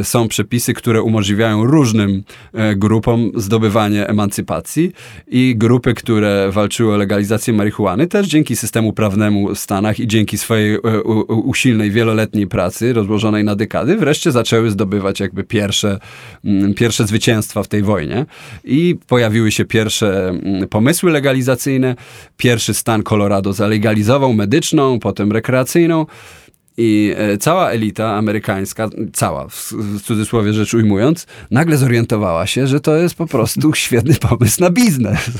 [0.00, 2.10] y, są przepisy, które umożliwiają różnym
[2.54, 4.92] y, grupom zdobywanie emancypacji
[5.26, 10.38] i grupy, które walczyły o legalizację marihuany, też dzięki systemu prawnemu w Stanach i dzięki
[10.38, 10.78] swojej
[11.28, 15.98] usilnej, wieloletniej pracy pracy rozłożonej na dekady wreszcie zaczęły zdobywać jakby pierwsze,
[16.44, 18.26] mm, pierwsze zwycięstwa w tej wojnie
[18.64, 21.96] i pojawiły się pierwsze mm, pomysły legalizacyjne.
[22.36, 26.06] Pierwszy stan Colorado zalegalizował medyczną, potem rekreacyjną.
[26.76, 32.96] I e, cała elita amerykańska, cała w, cudzysłowie rzecz ujmując, nagle zorientowała się, że to
[32.96, 35.18] jest po prostu świetny pomysł na biznes.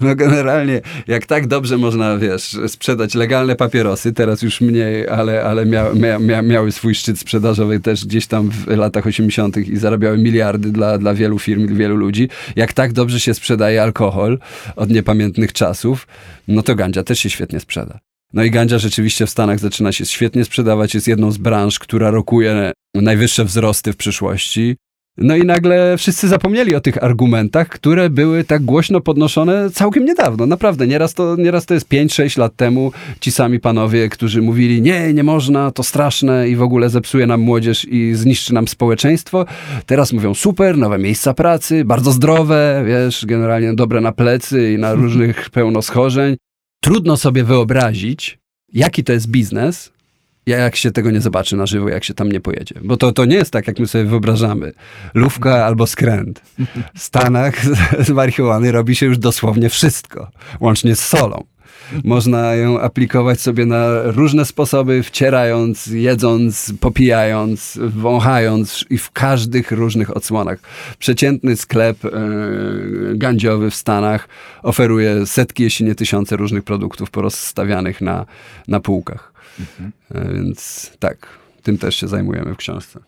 [0.00, 5.66] No generalnie, jak tak dobrze można, wiesz, sprzedać legalne papierosy, teraz już mniej, ale, ale
[5.66, 9.56] mia, mia, mia, miały swój szczyt sprzedażowy też gdzieś tam w latach 80.
[9.56, 12.28] i zarabiały miliardy dla, dla wielu firm, wielu ludzi.
[12.56, 14.38] Jak tak dobrze się sprzedaje alkohol
[14.76, 16.06] od niepamiętnych czasów,
[16.48, 18.07] no to gandzia też się świetnie sprzeda.
[18.32, 22.10] No i gandzia rzeczywiście w Stanach zaczyna się świetnie sprzedawać, jest jedną z branż, która
[22.10, 24.76] rokuje najwyższe wzrosty w przyszłości.
[25.20, 30.46] No i nagle wszyscy zapomnieli o tych argumentach, które były tak głośno podnoszone całkiem niedawno.
[30.46, 35.14] Naprawdę, nieraz to, nieraz to jest 5-6 lat temu ci sami panowie, którzy mówili nie,
[35.14, 39.46] nie można, to straszne i w ogóle zepsuje nam młodzież i zniszczy nam społeczeństwo.
[39.86, 44.94] Teraz mówią super, nowe miejsca pracy, bardzo zdrowe, wiesz, generalnie dobre na plecy i na
[44.94, 46.36] różnych pełno schorzeń
[46.80, 48.38] trudno sobie wyobrazić,
[48.72, 49.92] jaki to jest biznes,
[50.46, 52.74] jak się tego nie zobaczy na żywo, jak się tam nie pojedzie.
[52.82, 54.72] Bo to, to nie jest tak, jak my sobie wyobrażamy.
[55.14, 56.42] Lówka albo skręt.
[56.94, 57.64] W Stanach
[58.06, 61.44] z marihuany robi się już dosłownie wszystko, łącznie z solą.
[62.04, 70.16] Można ją aplikować sobie na różne sposoby, wcierając, jedząc, popijając, wąchając i w każdych różnych
[70.16, 70.58] odsłonach.
[70.98, 72.10] Przeciętny sklep e,
[73.14, 74.28] gandziowy w Stanach
[74.62, 78.26] oferuje setki, jeśli nie tysiące różnych produktów porozstawianych na,
[78.68, 79.32] na półkach.
[79.60, 79.92] Mhm.
[80.14, 81.28] E, więc tak,
[81.62, 83.00] tym też się zajmujemy w książce.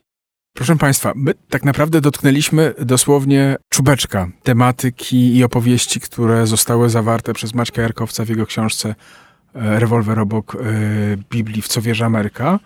[0.55, 7.55] Proszę Państwa, my tak naprawdę dotknęliśmy dosłownie czubeczka tematyki i opowieści, które zostały zawarte przez
[7.55, 8.95] Maćka Jarkowca w jego książce
[9.55, 10.59] e, Rewolwer obok e,
[11.31, 12.59] Biblii, w co wierzy Ameryka.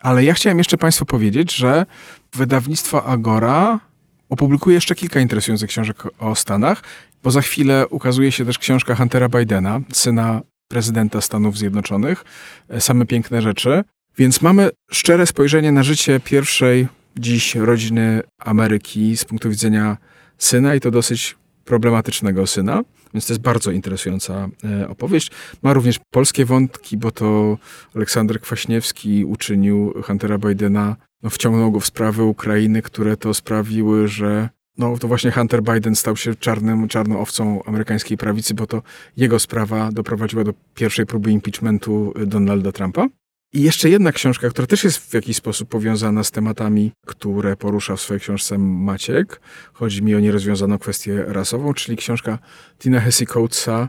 [0.00, 1.86] Ale ja chciałem jeszcze Państwu powiedzieć, że
[2.34, 3.80] wydawnictwo Agora
[4.28, 6.82] opublikuje jeszcze kilka interesujących książek o Stanach,
[7.22, 12.24] bo za chwilę ukazuje się też książka Huntera Bidena, syna prezydenta Stanów Zjednoczonych.
[12.68, 13.84] E, same piękne rzeczy.
[14.18, 19.96] Więc mamy szczere spojrzenie na życie pierwszej dziś rodziny Ameryki z punktu widzenia
[20.38, 22.82] syna i to dosyć problematycznego syna.
[23.14, 25.30] Więc to jest bardzo interesująca e, opowieść.
[25.62, 27.58] Ma również polskie wątki, bo to
[27.94, 34.48] Aleksander Kwaśniewski uczynił Huntera Bidena, no, wciągnął go w sprawy Ukrainy, które to sprawiły, że
[34.78, 38.82] no to właśnie Hunter Biden stał się czarnym, czarną owcą amerykańskiej prawicy, bo to
[39.16, 43.08] jego sprawa doprowadziła do pierwszej próby impeachmentu Donalda Trumpa.
[43.56, 47.96] I jeszcze jedna książka, która też jest w jakiś sposób powiązana z tematami, które porusza
[47.96, 49.40] w swojej książce Maciek.
[49.72, 52.38] Chodzi mi o nierozwiązaną kwestię rasową, czyli książka
[52.78, 53.88] Tina Hesse Coatesa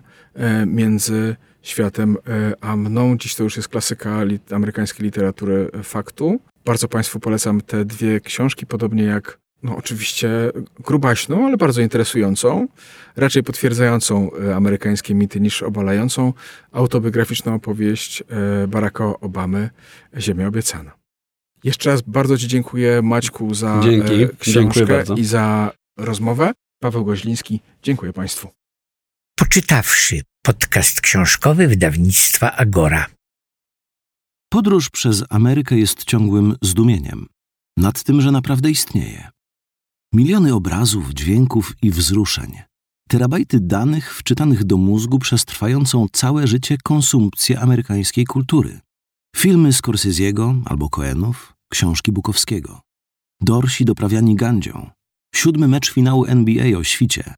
[0.65, 3.17] Między światem e, a mną.
[3.17, 4.19] Dziś to już jest klasyka
[4.51, 6.39] amerykańskiej literatury faktu.
[6.65, 10.29] Bardzo Państwu polecam te dwie książki, podobnie jak no oczywiście
[10.79, 12.67] grubaśną, ale bardzo interesującą,
[13.15, 16.33] raczej potwierdzającą e, amerykańskie mity niż obalającą
[16.71, 18.23] autobiograficzną opowieść
[18.63, 19.69] e, Baracka Obamy
[20.17, 20.91] Ziemia obiecana.
[21.63, 24.23] Jeszcze raz bardzo Ci dziękuję Maćku za Dzięki.
[24.23, 25.15] e, książkę bardzo.
[25.15, 26.53] i za rozmowę.
[26.79, 28.49] Paweł Goźliński, dziękuję Państwu.
[29.39, 33.05] Poczytawszy podcast książkowy wydawnictwa Agora.
[34.49, 37.27] Podróż przez Amerykę jest ciągłym zdumieniem
[37.77, 39.29] nad tym, że naprawdę istnieje.
[40.13, 42.61] Miliony obrazów, dźwięków i wzruszeń,
[43.09, 48.79] terabajty danych wczytanych do mózgu przez trwającą całe życie konsumpcję amerykańskiej kultury.
[49.35, 52.81] Filmy Scorsese'ego albo Coenów, książki Bukowskiego.
[53.41, 54.89] Dorsi doprawiani gandzią.
[55.35, 57.35] Siódmy mecz finału NBA o świcie.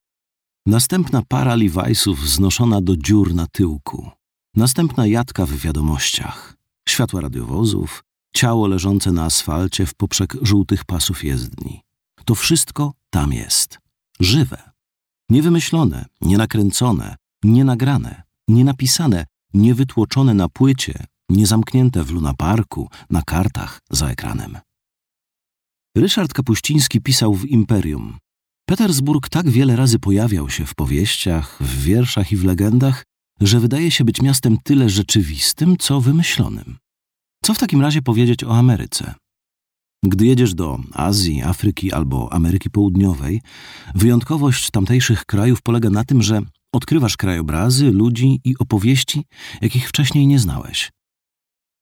[0.66, 4.12] Następna para Levi'sów znoszona do dziur na tyłku.
[4.56, 6.58] Następna jadka w wiadomościach.
[6.90, 8.04] Światła radiowozów,
[8.36, 11.82] ciało leżące na asfalcie w poprzek żółtych pasów jezdni.
[12.30, 13.80] To wszystko tam jest.
[14.20, 14.72] Żywe.
[15.30, 24.58] Niewymyślone, nienakręcone, nienagrane, nienapisane, niewytłoczone na płycie, niezamknięte w lunaparku, na kartach, za ekranem.
[25.98, 28.18] Ryszard Kapuściński pisał w Imperium.
[28.66, 33.04] Petersburg tak wiele razy pojawiał się w powieściach, w wierszach i w legendach,
[33.42, 36.78] że wydaje się być miastem tyle rzeczywistym, co wymyślonym.
[37.44, 39.16] Co w takim razie powiedzieć o Ameryce?
[40.04, 43.42] Gdy jedziesz do Azji, Afryki albo Ameryki Południowej,
[43.96, 46.42] wyjątkowość tamtejszych krajów polega na tym, że
[46.72, 49.26] odkrywasz krajobrazy, ludzi i opowieści,
[49.62, 50.92] jakich wcześniej nie znałeś.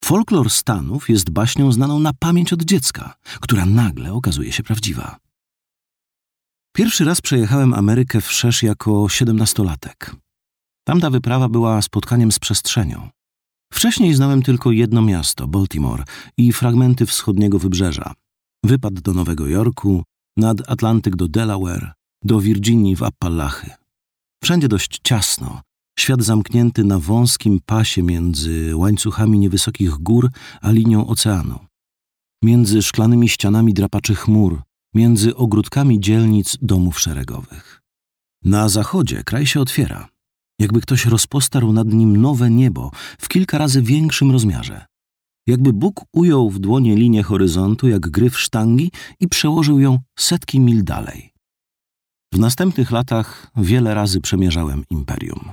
[0.04, 5.18] Folklor Stanów jest baśnią znaną na pamięć od dziecka, która nagle okazuje się prawdziwa.
[6.76, 10.16] Pierwszy raz przejechałem Amerykę wszerz jako siedemnastolatek.
[10.84, 13.10] Tamta wyprawa była spotkaniem z przestrzenią.
[13.74, 16.04] Wcześniej znałem tylko jedno miasto, Baltimore,
[16.38, 18.14] i fragmenty wschodniego wybrzeża.
[18.64, 20.04] Wypad do Nowego Jorku,
[20.38, 21.94] nad Atlantyk do Delaware,
[22.24, 23.72] do Virginii w Appalachy.
[24.44, 25.62] Wszędzie dość ciasno,
[26.00, 30.30] świat zamknięty na wąskim pasie między łańcuchami niewysokich gór
[30.62, 31.60] a linią oceanu.
[32.44, 34.62] Między szklanymi ścianami drapaczy chmur,
[34.94, 37.82] między ogródkami dzielnic domów szeregowych.
[38.44, 40.10] Na zachodzie kraj się otwiera,
[40.60, 44.86] jakby ktoś rozpostarł nad nim nowe niebo w kilka razy większym rozmiarze.
[45.48, 50.84] Jakby Bóg ujął w dłonie linię horyzontu jak gryf sztangi i przełożył ją setki mil
[50.84, 51.34] dalej.
[52.34, 55.52] W następnych latach wiele razy przemierzałem imperium.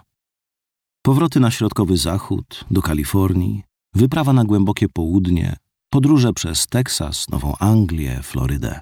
[1.02, 3.62] Powroty na środkowy zachód, do Kalifornii,
[3.94, 5.56] wyprawa na głębokie południe,
[5.90, 8.80] podróże przez Teksas, Nową Anglię, Florydę.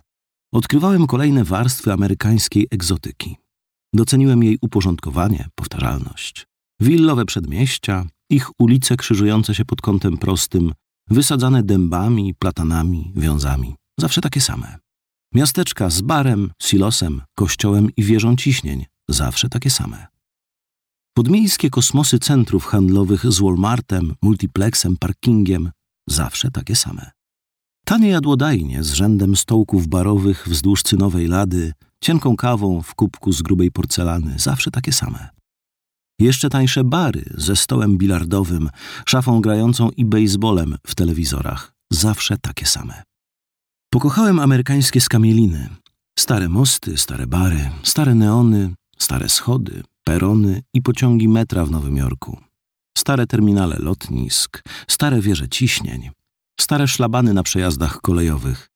[0.53, 3.37] Odkrywałem kolejne warstwy amerykańskiej egzotyki.
[3.95, 6.47] Doceniłem jej uporządkowanie, powtarzalność.
[6.81, 10.73] Willowe przedmieścia, ich ulice krzyżujące się pod kątem prostym,
[11.11, 13.75] wysadzane dębami, platanami, wiązami.
[14.01, 14.79] Zawsze takie same.
[15.35, 18.87] Miasteczka z barem, silosem, kościołem i wieżą ciśnień.
[19.09, 20.07] Zawsze takie same.
[21.17, 25.71] Podmiejskie kosmosy centrów handlowych z Walmartem, multiplexem, parkingiem.
[26.09, 27.11] Zawsze takie same.
[27.85, 33.71] Tanie jadłodajnie z rzędem stołków barowych wzdłuż cynowej lady, cienką kawą w kubku z grubej
[33.71, 35.29] porcelany, zawsze takie same.
[36.19, 38.71] Jeszcze tańsze bary ze stołem bilardowym,
[39.07, 43.03] szafą grającą i baseballem w telewizorach, zawsze takie same.
[43.91, 45.69] Pokochałem amerykańskie skamieliny.
[46.19, 52.41] Stare mosty, stare bary, stare neony, stare schody, perony i pociągi metra w Nowym Jorku.
[52.99, 56.11] Stare terminale lotnisk, stare wieże ciśnień,
[56.61, 58.69] stare szlabany na przejazdach kolejowych,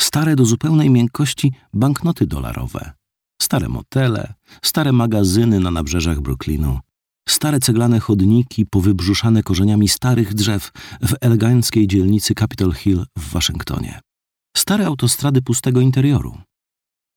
[0.00, 2.92] stare do zupełnej miękkości banknoty dolarowe,
[3.42, 6.78] stare motele, stare magazyny na nabrzeżach Brooklynu,
[7.28, 10.70] stare ceglane chodniki powybrzuszane korzeniami starych drzew
[11.02, 14.00] w eleganckiej dzielnicy Capitol Hill w Waszyngtonie,
[14.56, 16.38] stare autostrady pustego interioru.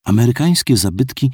[0.05, 1.31] Amerykańskie zabytki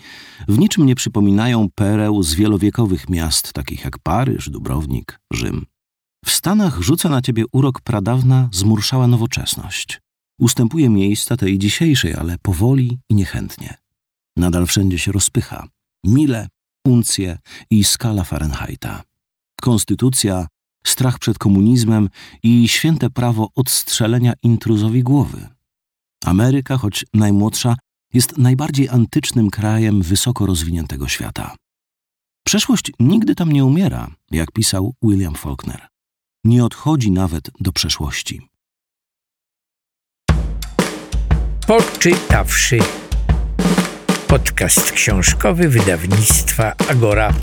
[0.47, 5.65] w niczym nie przypominają pereł z wielowiekowych miast, takich jak Paryż, Dubrownik, Rzym.
[6.25, 10.01] W Stanach rzuca na ciebie urok pradawna, zmurszała nowoczesność.
[10.39, 13.77] Ustępuje miejsca tej dzisiejszej, ale powoli i niechętnie.
[14.37, 15.67] Nadal wszędzie się rozpycha.
[16.03, 16.47] Mile,
[16.85, 17.37] uncje
[17.69, 19.03] i skala Fahrenheita.
[19.61, 20.47] Konstytucja,
[20.85, 22.09] strach przed komunizmem
[22.43, 25.47] i święte prawo odstrzelenia intruzowi głowy.
[26.25, 27.75] Ameryka, choć najmłodsza,
[28.13, 31.55] jest najbardziej antycznym krajem wysoko rozwiniętego świata.
[32.45, 35.92] Przeszłość nigdy tam nie umiera, jak pisał William Faulkner.
[36.45, 38.49] Nie odchodzi nawet do przeszłości.
[41.67, 42.79] Poczytawszy
[44.27, 47.33] podcast książkowy wydawnictwa Agora.